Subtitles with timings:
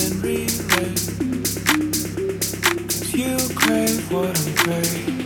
[0.00, 1.14] relate, cause
[3.14, 5.19] you crave what I'm craving.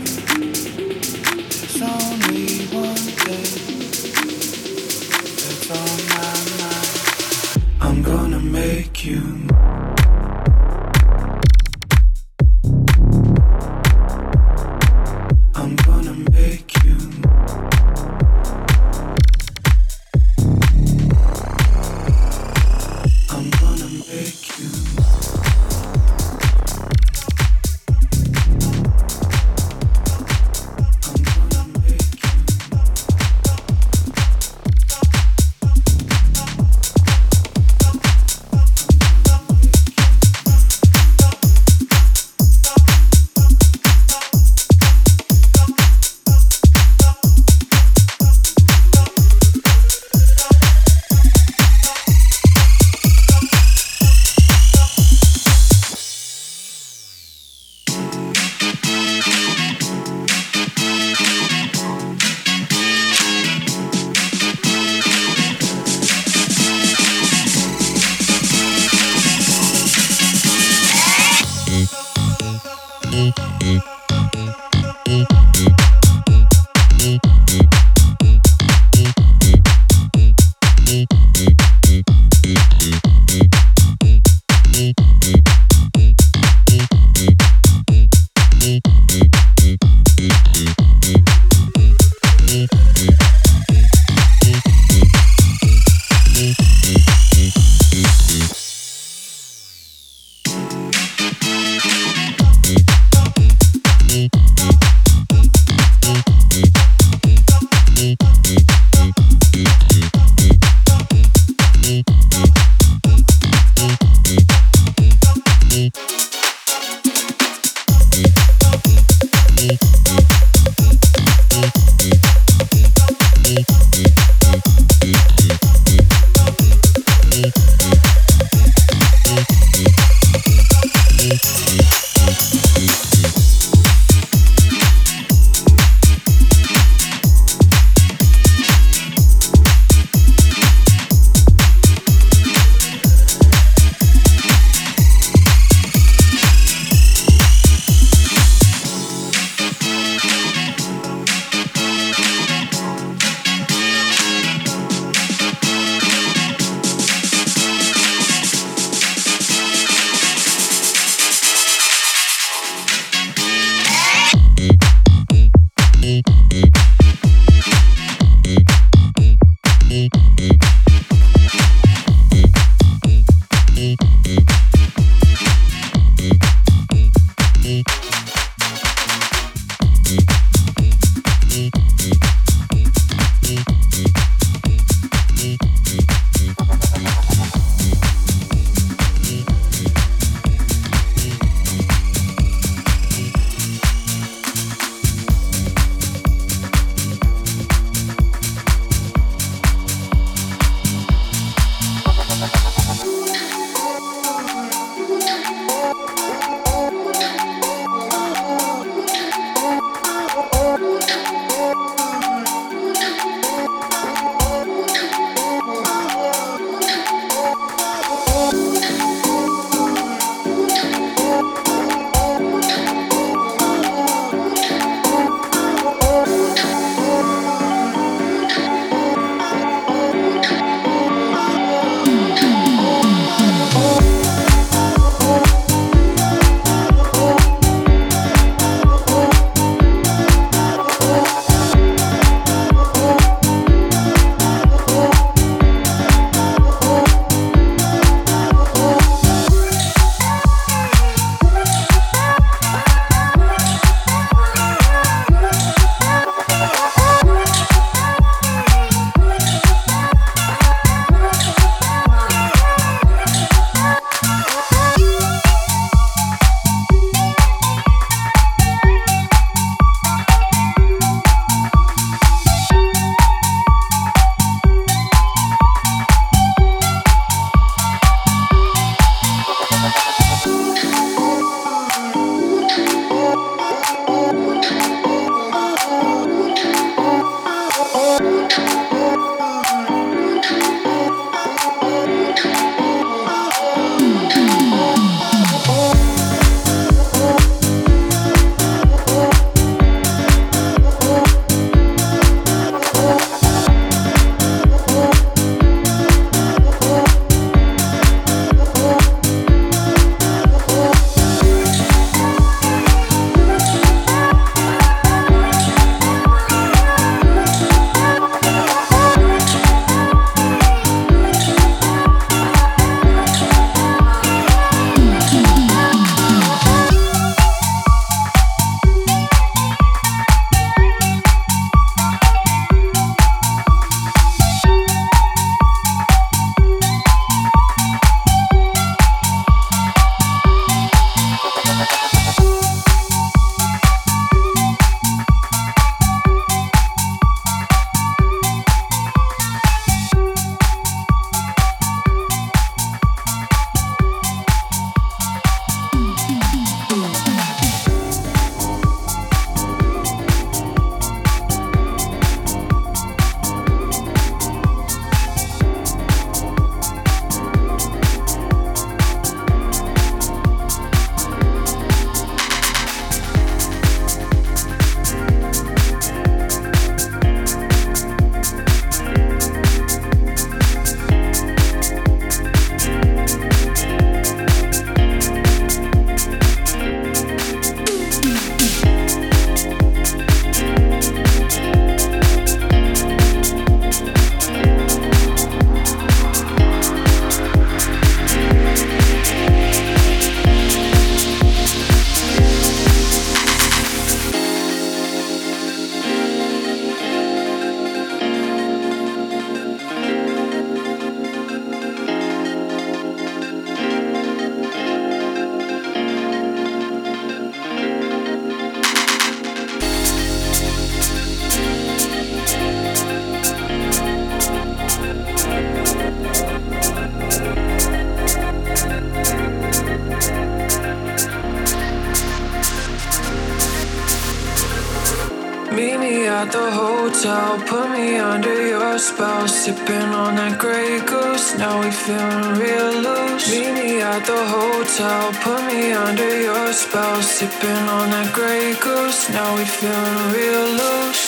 [442.04, 443.50] Feeling real loose.
[443.50, 447.22] Meet me at the hotel, put me under your spell.
[447.22, 451.24] Sipping on that Grey Goose, now we feeling real loose.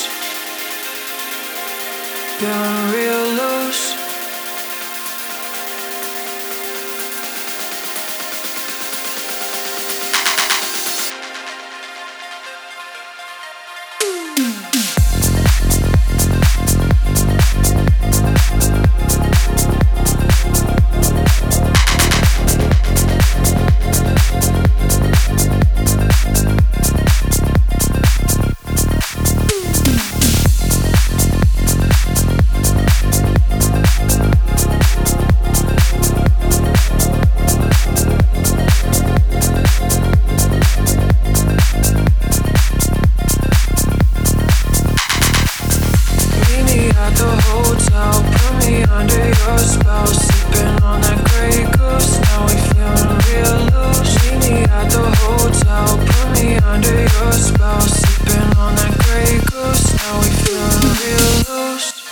[2.39, 3.56] Feeling real loose.
[60.97, 62.06] confused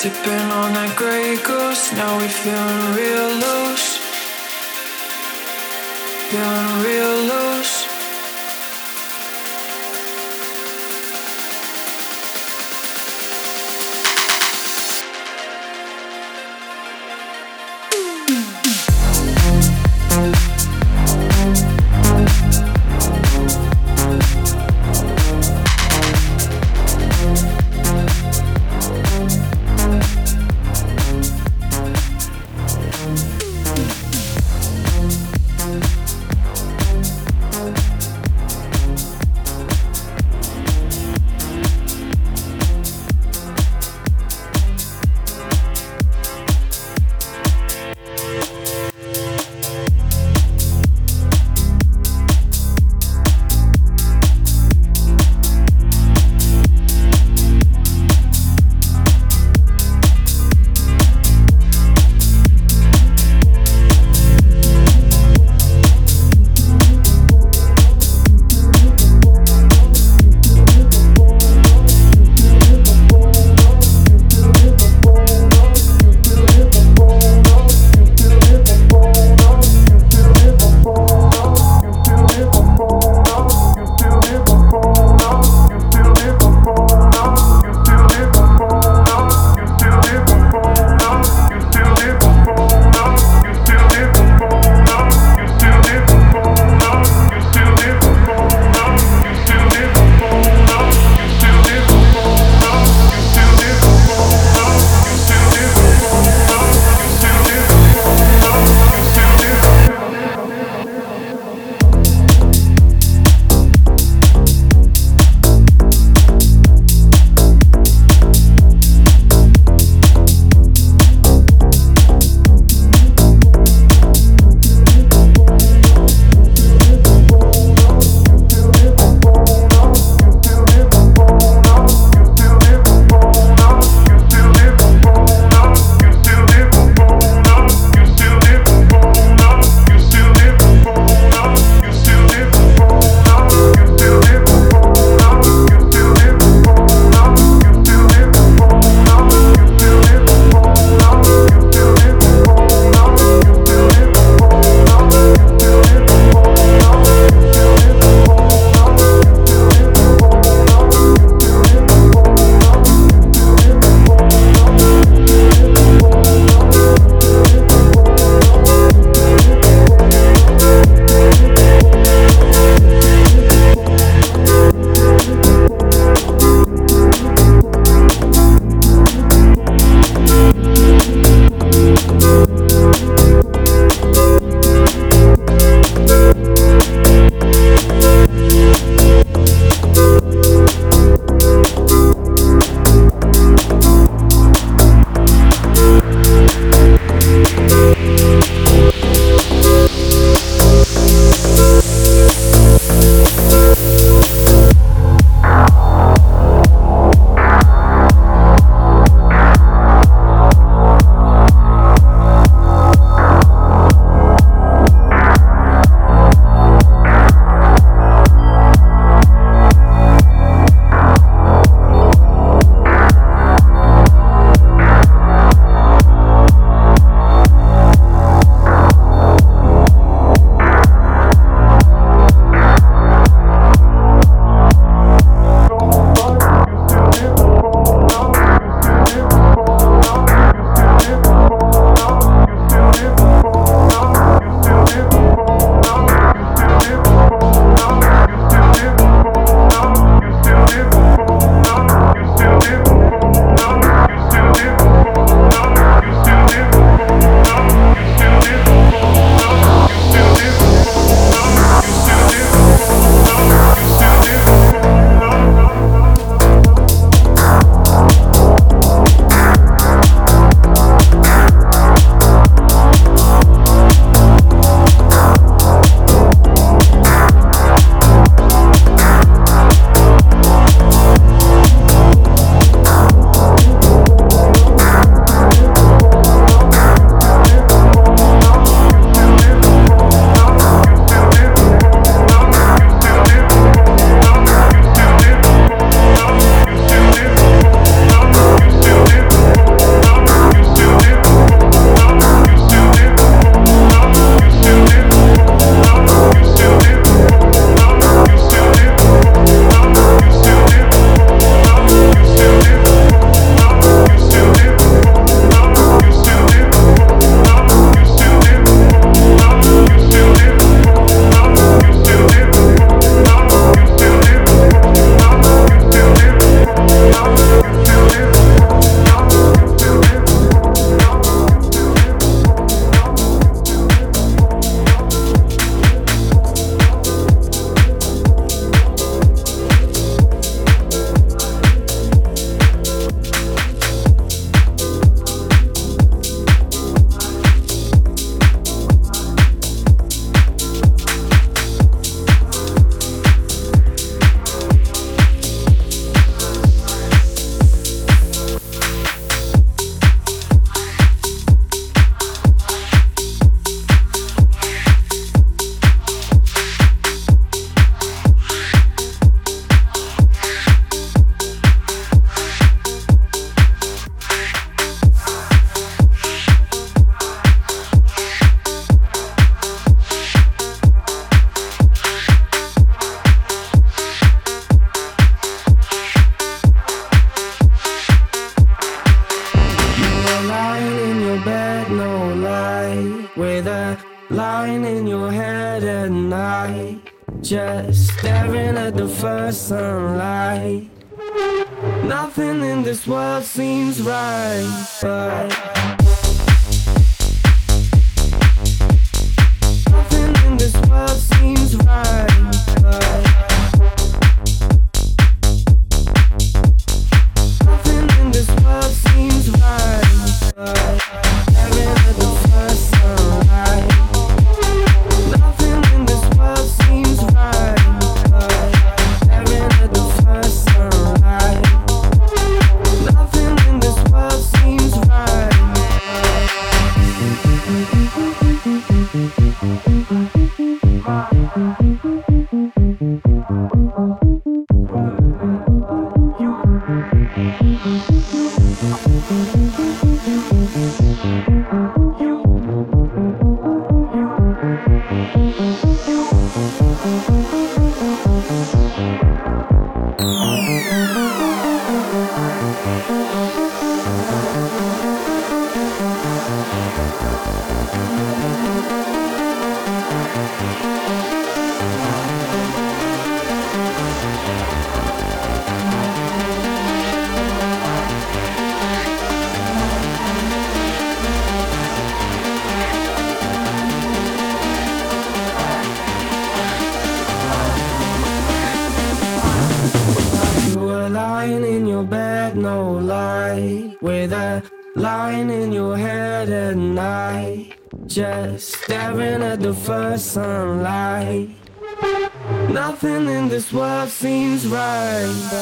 [0.00, 3.19] Sipping on that Grey Goose, now we feeling real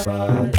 [0.05, 0.51] Bye.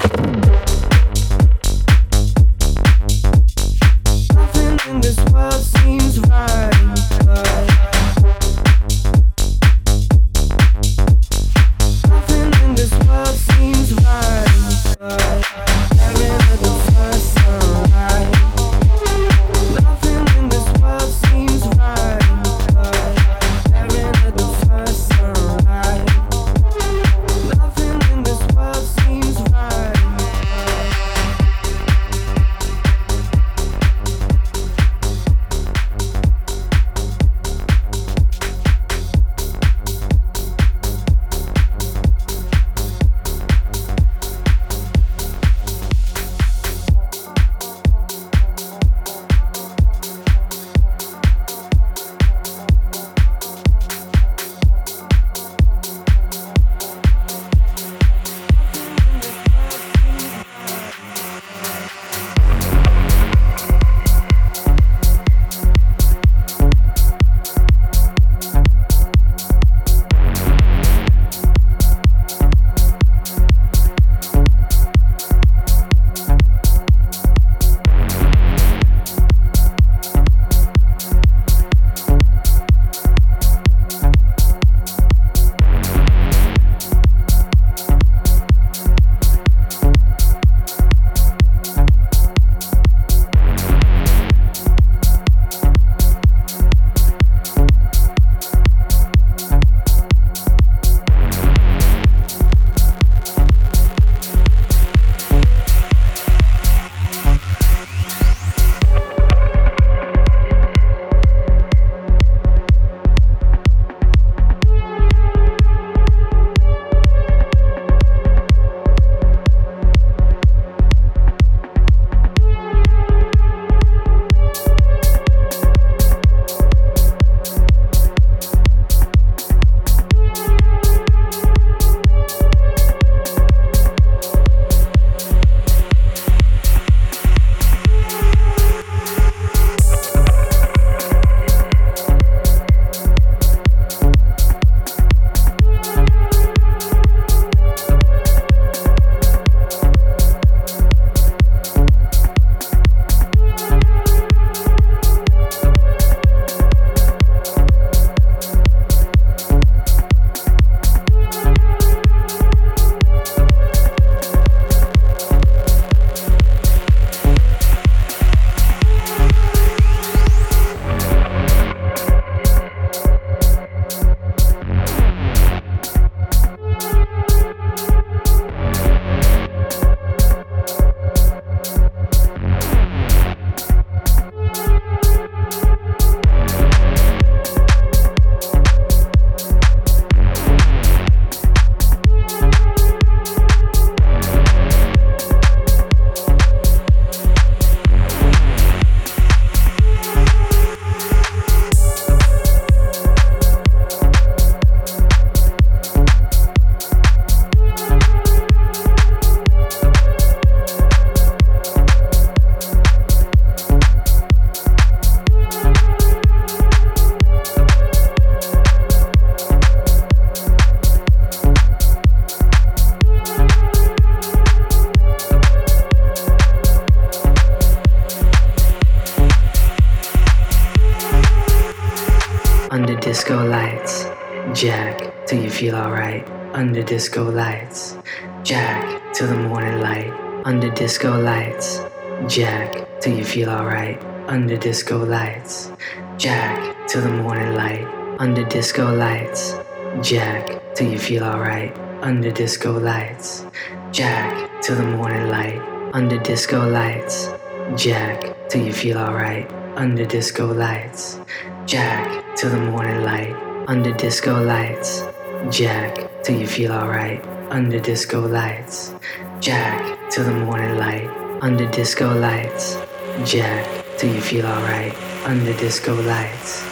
[242.39, 244.02] Jack till you feel alright.
[244.30, 245.73] Under disco lights.
[246.17, 247.86] Jack till the morning light.
[248.17, 249.56] Under disco lights.
[250.02, 251.78] Jack till you feel alright.
[252.02, 253.45] Under disco lights.
[253.91, 255.60] Jack till the morning light.
[255.93, 257.30] Under disco lights.
[257.75, 259.52] Jack till you feel alright.
[259.75, 261.19] Under disco lights.
[261.65, 263.36] Jack till the morning light.
[263.67, 265.04] Under disco lights.
[265.52, 267.21] Jack till you feel alright.
[267.52, 268.95] Under disco lights.
[269.41, 271.18] Jack till the morning light.
[271.41, 272.78] Under disco lights.
[273.23, 273.65] Jack
[273.97, 274.93] till you feel alright.
[275.25, 276.65] Under disco lights.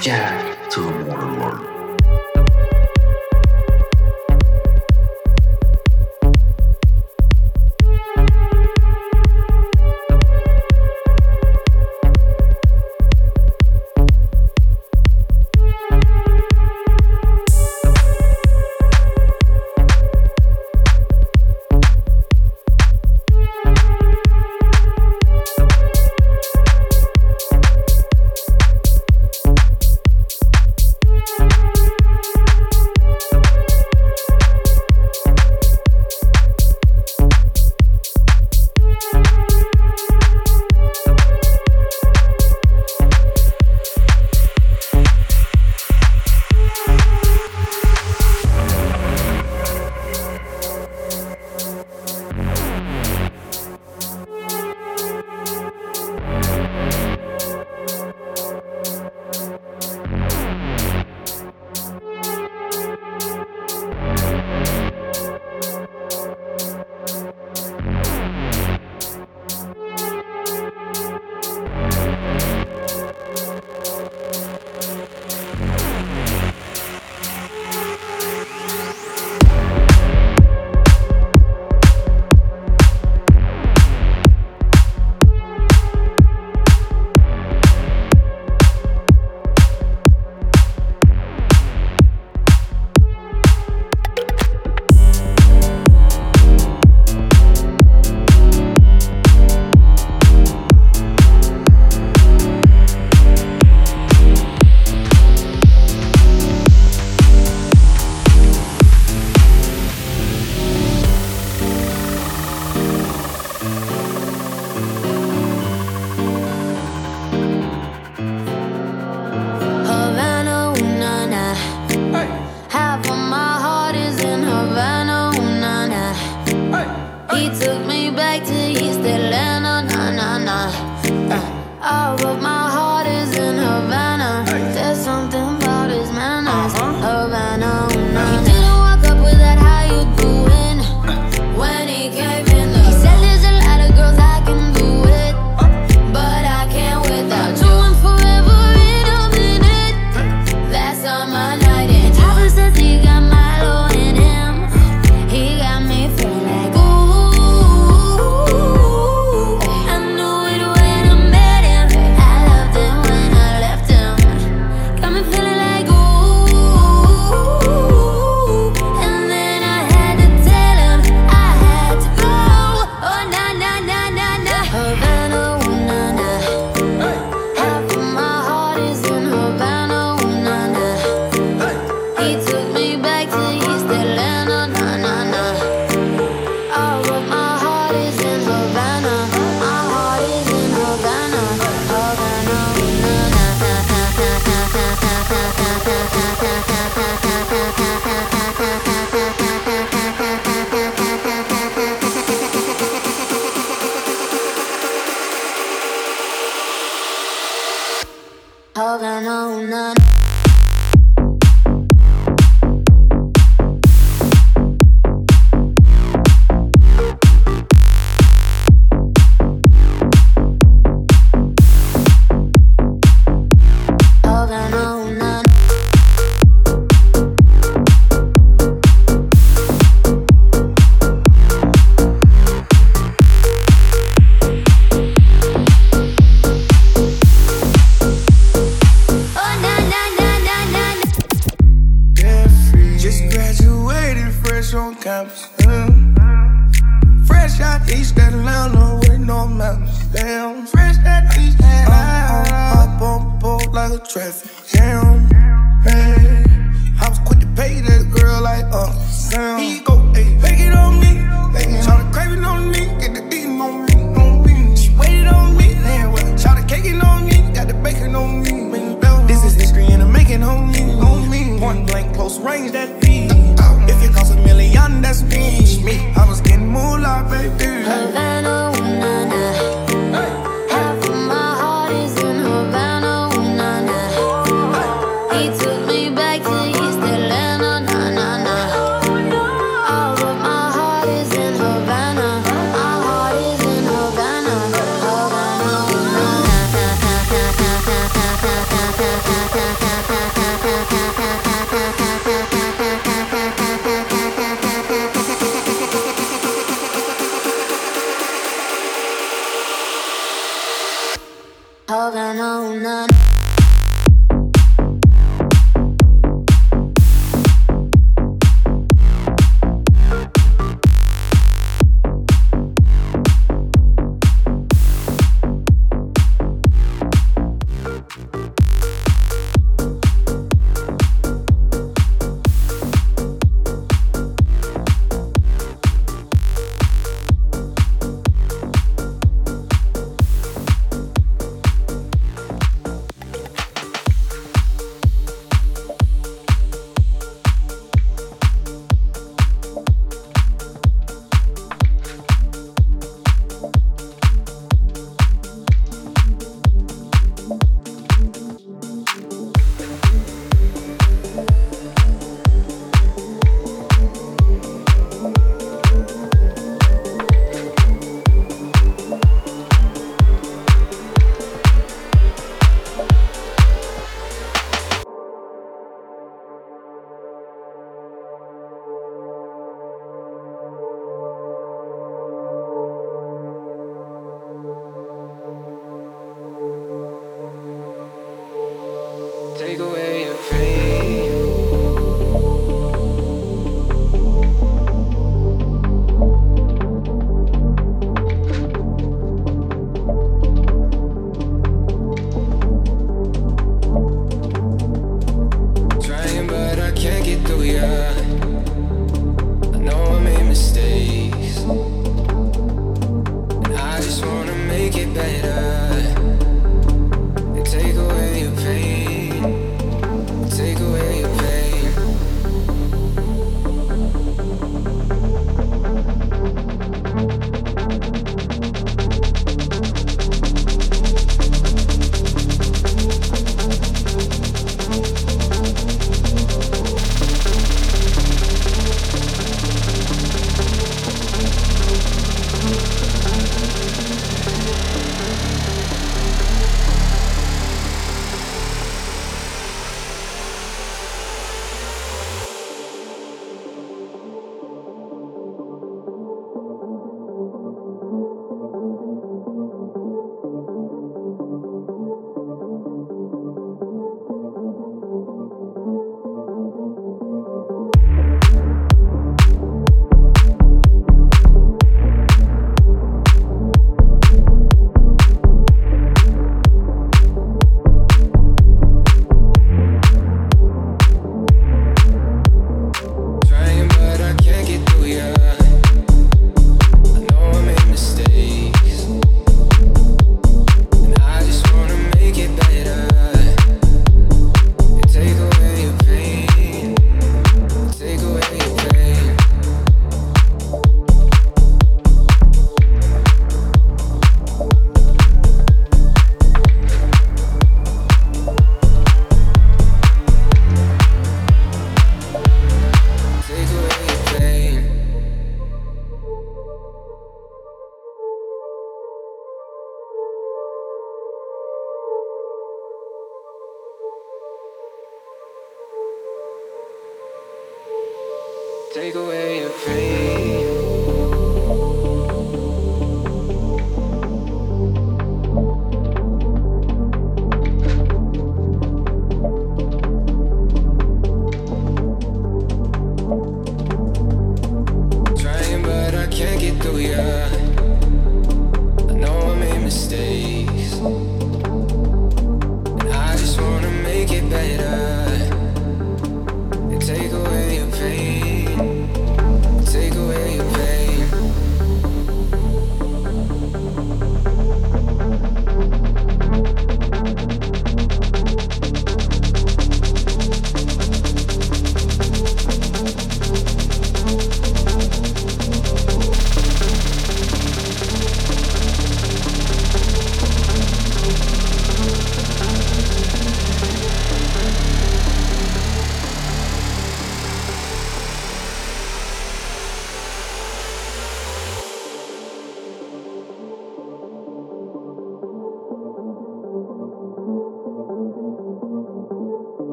[0.00, 1.73] Jack till the morning light.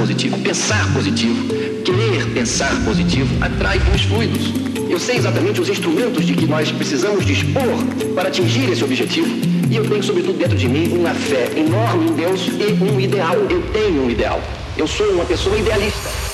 [0.00, 1.46] Positivo, pensar positivo,
[1.84, 4.50] querer pensar positivo atrai bons fluidos.
[4.88, 7.84] Eu sei exatamente os instrumentos de que nós precisamos dispor
[8.14, 9.28] para atingir esse objetivo.
[9.70, 13.36] E eu tenho, sobretudo, dentro de mim uma fé enorme em Deus e um ideal.
[13.50, 14.40] Eu tenho um ideal.
[14.74, 16.29] Eu sou uma pessoa idealista.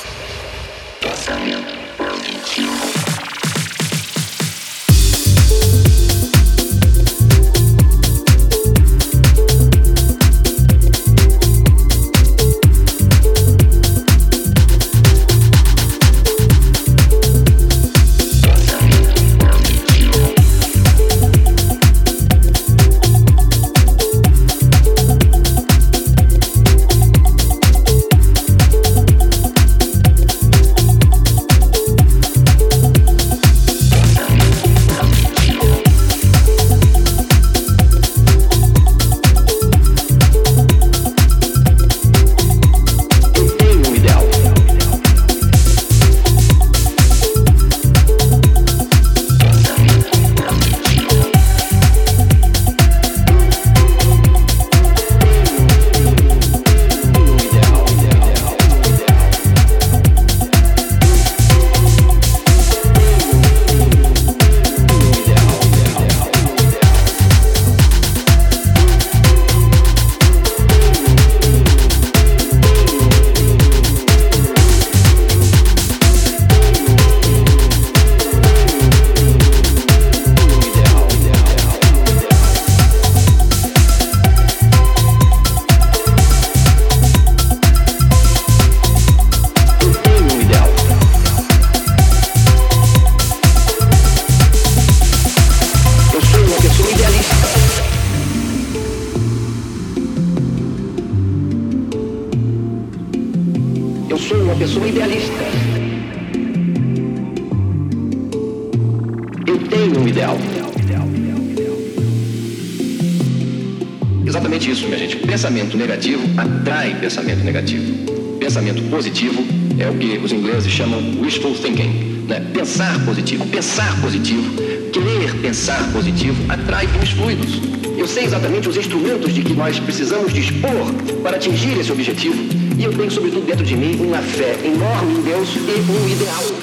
[117.07, 118.37] pensamento negativo.
[118.41, 119.45] Pensamento positivo
[119.79, 122.25] é o que os ingleses chamam wishful thinking.
[122.27, 122.41] Né?
[122.53, 124.61] Pensar positivo, pensar positivo,
[124.93, 127.61] querer pensar positivo atrai bons fluidos.
[127.97, 130.93] Eu sei exatamente os instrumentos de que nós precisamos dispor
[131.23, 132.35] para atingir esse objetivo
[132.77, 136.56] e eu tenho, sobretudo, dentro de mim uma fé enorme em Deus e um ideal.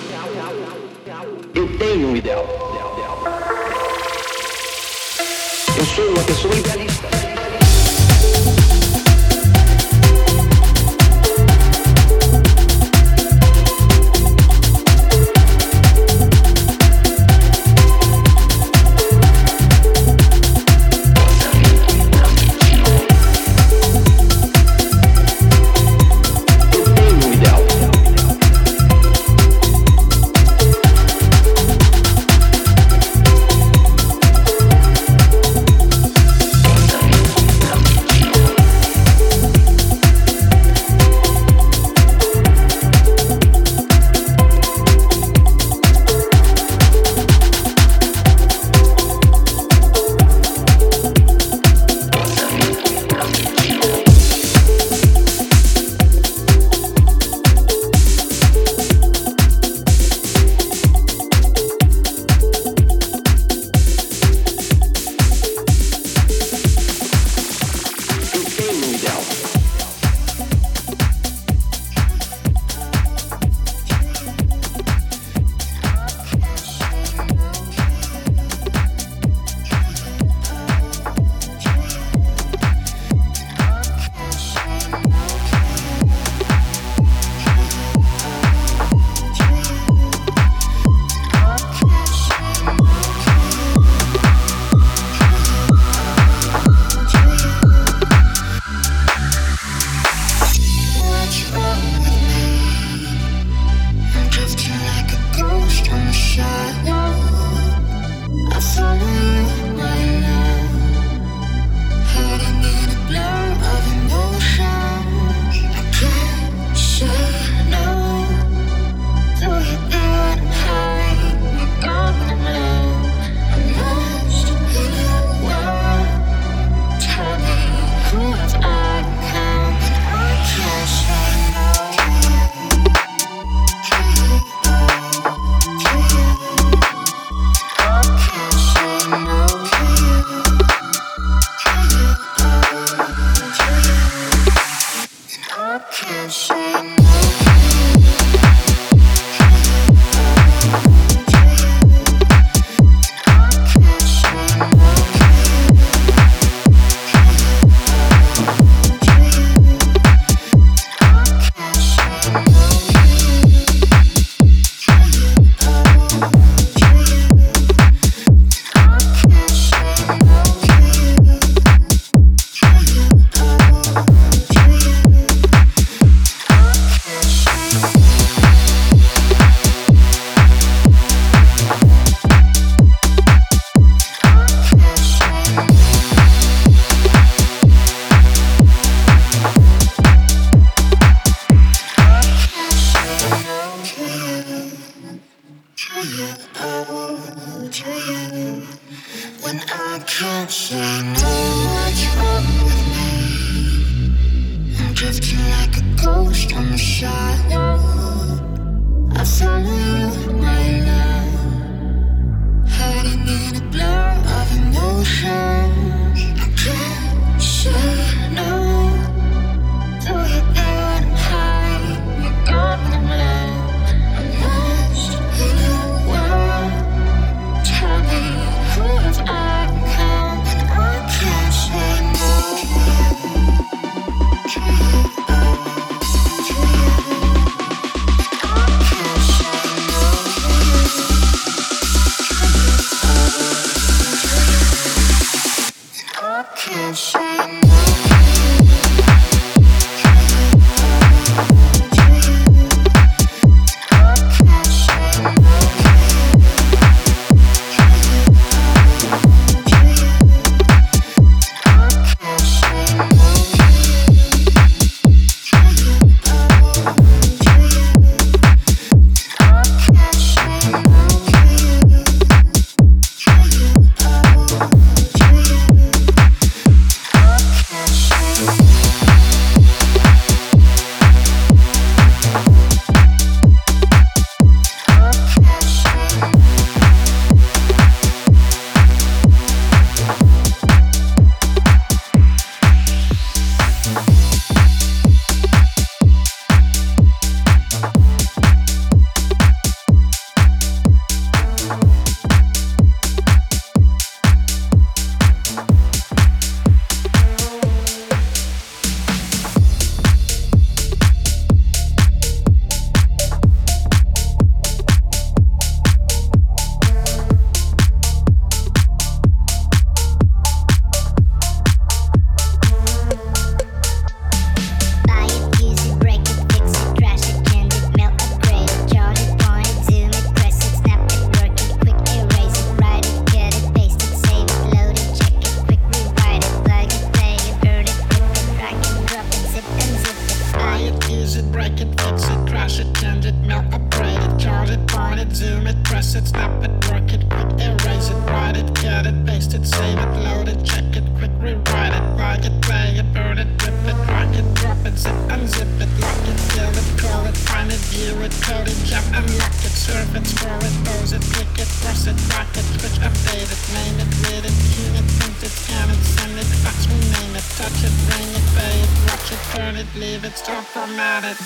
[369.54, 370.90] turn it, leave it, jump on
[371.24, 371.38] it.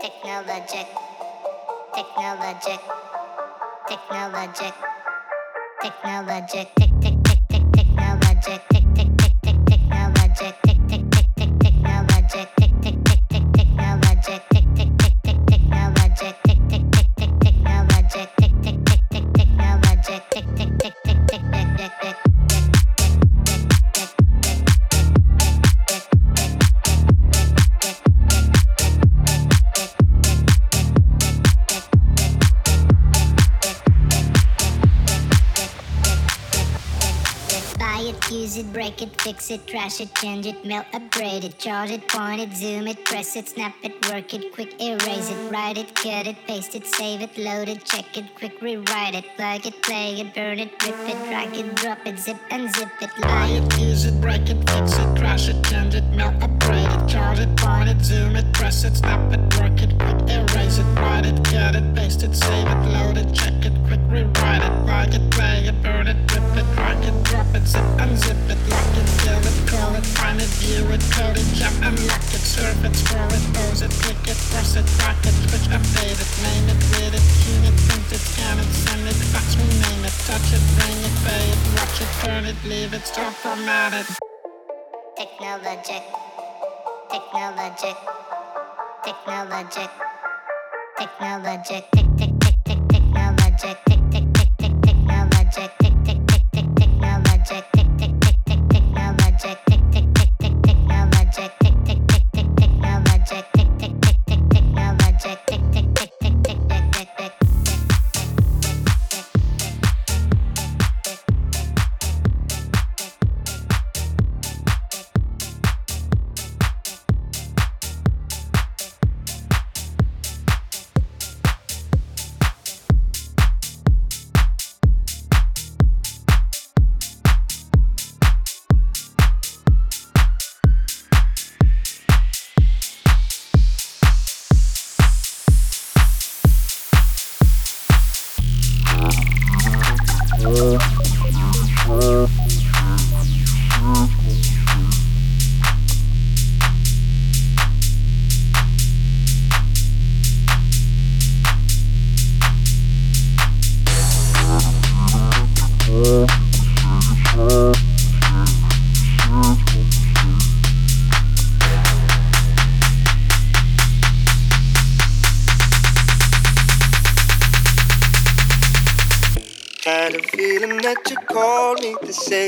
[0.00, 0.88] Technologic,
[1.94, 2.80] technologic,
[3.88, 4.74] technologic,
[5.80, 7.15] technologic, tech, tech.
[39.26, 43.04] Fix it, trash it, change it, melt, upgrade it, charge it, point it, zoom it,
[43.04, 46.86] press it, snap it, work it, quick erase it, write it, cut it, paste it,
[46.86, 50.70] save it, load it, check it, quick rewrite it, plug it, play it, burn it,
[50.84, 54.58] rip it, drag it, drop it, zip unzip it, lie it, use it, break it,
[54.70, 58.46] fix it, crash it, change it, melt, upgrade it, charge it, point it, zoom it,
[58.52, 62.32] press it, snap it, work it, quick erase it, write it, cut it, paste it,
[62.32, 66.18] save it, load it, check it, quick rewrite it, plug it, play it, burn it,
[66.34, 70.06] rip it, drag it, drop it, zip unzip it, lock it, fill it, call it,
[70.18, 73.92] find it, view it, code it, jump, unlock it, surf it, scroll it, pose it,
[74.02, 77.76] click it, cross it, rock it, switch, update it, name it, read it, tune it,
[77.86, 81.60] print it, scan it, send it, fax, rename it, touch it, bring it, pay it,
[81.78, 84.06] watch it, turn it, leave it, stop, format it.
[85.16, 86.02] Technologic,
[87.10, 87.96] technologic,
[89.04, 89.90] technologic,
[90.98, 92.05] technologic, tick,
[93.56, 93.78] check.
[93.90, 93.95] it.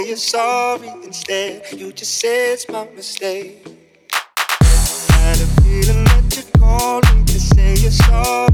[0.09, 1.71] you're sorry instead.
[1.71, 3.63] You just say it's my mistake.
[4.11, 8.48] I had a feeling that you're calling to say you're sorry.